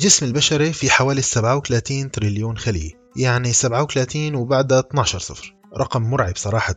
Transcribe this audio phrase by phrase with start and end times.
[0.00, 5.54] الجسم البشري في حوالي 37 تريليون خلية يعني 37 وبعدها 12 صفر.
[5.76, 6.74] رقم مرعب صراحة.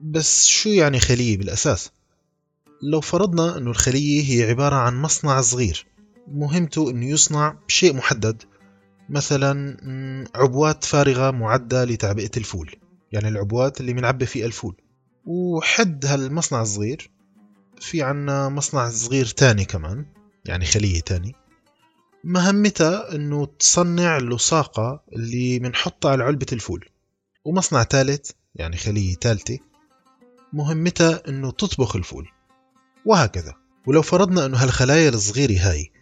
[0.00, 1.90] بس شو يعني خلية بالأساس؟
[2.82, 5.86] لو فرضنا أنه الخلية هي عبارة عن مصنع صغير
[6.28, 8.42] مهمته أنه يصنع شيء محدد
[9.10, 9.76] مثلا
[10.34, 12.76] عبوات فارغة معدة لتعبئة الفول
[13.12, 14.76] يعني العبوات اللي بنعبي فيها الفول.
[15.26, 17.10] وحد هالمصنع الصغير
[17.80, 20.06] في عنا مصنع صغير تاني كمان
[20.44, 21.43] يعني خلية تاني.
[22.24, 26.88] مهمتها إنه تصنع اللصاقة اللي بنحطها على علبة الفول.
[27.44, 29.58] ومصنع ثالث يعني خلية ثالثة
[30.52, 32.28] مهمتها إنه تطبخ الفول.
[33.06, 33.54] وهكذا.
[33.86, 35.92] ولو فرضنا إنه هالخلايا الصغيرة هاي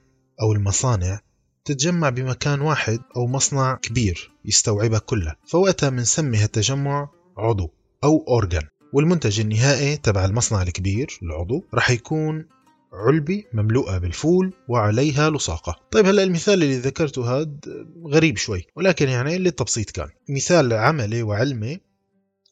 [0.42, 1.20] أو المصانع
[1.64, 5.36] تتجمع بمكان واحد أو مصنع كبير يستوعبها كلها.
[5.46, 7.08] فوقتها بنسمي هالتجمع
[7.38, 7.70] عضو
[8.04, 12.46] أو organ والمنتج النهائي تبع المصنع الكبير العضو رح يكون
[12.92, 15.80] علبة مملوءة بالفول وعليها لصاقة.
[15.90, 17.50] طيب هلا المثال اللي ذكرته هذا
[18.06, 20.08] غريب شوي ولكن يعني للتبسيط كان.
[20.28, 21.80] مثال عملي وعلمي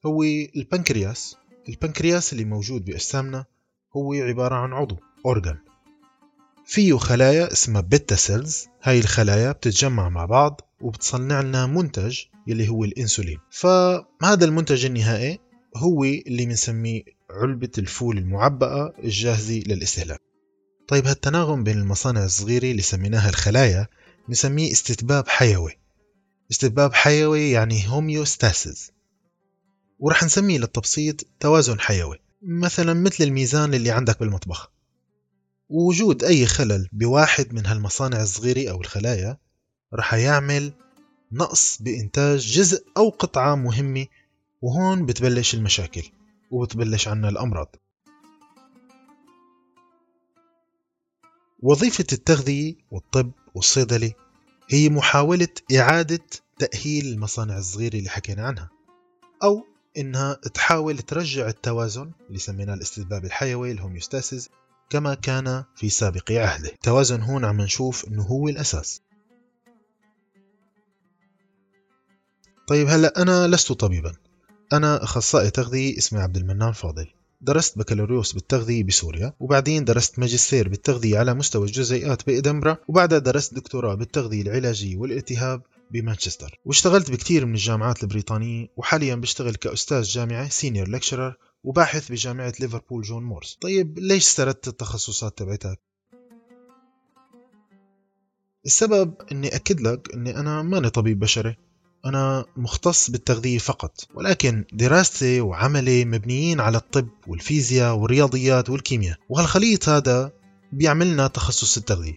[0.06, 0.22] هو
[0.56, 1.36] البنكرياس.
[1.68, 3.44] البنكرياس اللي موجود بأجسامنا
[3.96, 4.96] هو عبارة عن عضو
[5.26, 5.58] organ
[6.66, 12.84] فيه خلايا اسمها beta cells هاي الخلايا بتتجمع مع بعض وبتصنع لنا منتج يلي هو
[12.84, 13.38] الإنسولين.
[13.50, 15.38] فهذا المنتج النهائي
[15.76, 20.20] هو اللي بنسميه علبة الفول المعبأة الجاهزة للاستهلاك.
[20.90, 23.86] طيب هالتناغم بين المصانع الصغيرة اللي سميناها الخلايا
[24.28, 25.78] نسميه استتباب حيوي.
[26.50, 28.92] استتباب حيوي يعني هوميوستاسيس
[29.98, 34.70] ورح نسميه للتبسيط توازن حيوي مثلا مثل الميزان اللي عندك بالمطبخ.
[35.68, 39.36] ووجود أي خلل بواحد من هالمصانع الصغيرة أو الخلايا
[39.94, 40.72] رح يعمل
[41.32, 44.06] نقص بإنتاج جزء أو قطعة مهمة
[44.62, 46.10] وهون بتبلش المشاكل
[46.50, 47.76] وبتبلش عنا الأمراض.
[51.62, 54.12] وظيفة التغذية والطب والصيدلة
[54.70, 56.20] هي محاولة إعادة
[56.58, 58.70] تأهيل المصانع الصغيرة اللي حكينا عنها
[59.42, 59.66] أو
[59.96, 64.48] إنها تحاول ترجع التوازن اللي سميناه الاستتباب الحيوي الهوميوستاسيس
[64.90, 66.68] كما كان في سابق عهده.
[66.68, 69.02] التوازن هون عم نشوف إنه هو الأساس.
[72.68, 74.12] طيب هلأ أنا لست طبيبا
[74.72, 77.08] أنا أخصائي تغذية اسمي عبد المنان فاضل.
[77.40, 83.94] درست بكالوريوس بالتغذية بسوريا وبعدين درست ماجستير بالتغذية على مستوى الجزيئات بإدنبرا وبعدها درست دكتوراه
[83.94, 86.58] بالتغذية العلاجية والالتهاب بمانشستر.
[86.64, 93.22] واشتغلت بكثير من الجامعات البريطانية وحاليا بشتغل كأستاذ جامعة senior lecturer وباحث بجامعة ليفربول جون
[93.22, 93.58] مورس.
[93.60, 95.80] طيب ليش سردت التخصصات تبعتك؟
[98.66, 101.56] السبب إني أكد لك إني أنا ماني طبيب بشري.
[102.04, 110.32] أنا مختص بالتغذية فقط ولكن دراستي وعملي مبنيين على الطب والفيزياء والرياضيات والكيمياء وهالخليط هذا
[110.72, 112.16] بيعملنا تخصص التغذية.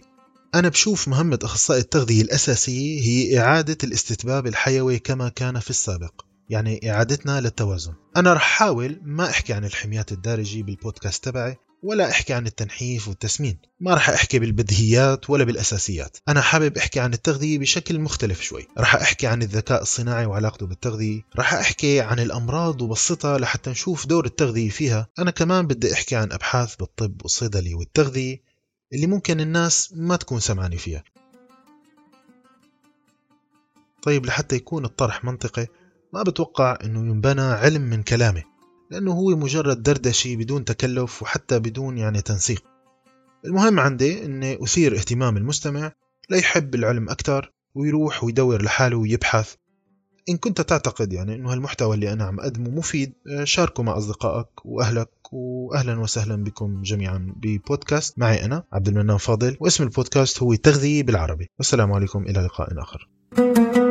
[0.54, 6.90] أنا بشوف مهمة أخصائي التغذية الأساسية هي إعادة الاستتباب الحيوي كما كان في السابق يعني
[6.90, 7.92] إعادتنا للتوازن.
[8.16, 13.58] أنا رح حاول ما أحكي عن الحميات الدارجة بالبودكاست تبعي ولا أحكي عن التنحيف والتسمين.
[13.80, 16.16] ما رح أحكي بالبديهيات ولا بالأساسيات.
[16.28, 18.66] أنا حابب أحكي عن التغذية بشكل مختلف شوي.
[18.78, 21.22] رح أحكي عن الذكاء الصناعي وعلاقته بالتغذية.
[21.36, 25.08] رح أحكي عن الأمراض وبسطها لحتى نشوف دور التغذية فيها.
[25.18, 28.42] أنا كمان بدي أحكي عن أبحاث بالطب والصيدلة والتغذية
[28.92, 31.04] اللي ممكن الناس ما تكون سمعاني فيها.
[34.02, 35.66] طيب لحتى يكون الطرح منطقي
[36.12, 38.53] ما بتوقع إنه ينبنى علم من كلامه
[38.90, 42.64] لأنه هو مجرد دردشة بدون تكلف وحتى بدون يعني تنسيق.
[43.44, 45.92] المهم عندي إني أثير اهتمام المستمع
[46.30, 49.54] ليحب العلم أكثر ويروح ويدور لحاله ويبحث.
[50.28, 53.12] إن كنت تعتقد يعني أنه هالمحتوى اللي أنا عم أقدمه مفيد
[53.44, 58.18] شاركه مع أصدقائك وأهلك وأهلا وسهلا بكم جميعا ببودكاست.
[58.18, 61.50] معي أنا عبد المنان فاضل واسم البودكاست هو تغذية بالعربي.
[61.58, 63.08] والسلام عليكم إلى لقاء آخر.
[63.34, 63.83] thank you